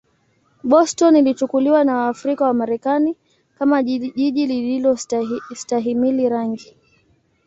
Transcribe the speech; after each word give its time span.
Boston 0.63 1.15
ilichukuliwa 1.15 1.83
na 1.83 1.95
Waafrika-Wamarekani 1.95 3.15
kama 3.59 3.83
jiji 3.83 4.47
lisilostahimili 4.47 6.29
rangi. 6.29 6.77